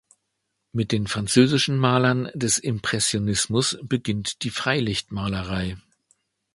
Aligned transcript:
Mit 0.71 0.91
den 0.91 1.05
französischen 1.05 1.77
Malern 1.77 2.31
des 2.33 2.57
Impressionismus 2.57 3.77
beginnt 3.83 4.41
die 4.41 4.49
Freilichtmalerei. 4.49 5.77